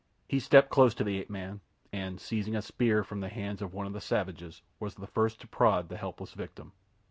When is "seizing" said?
2.19-2.55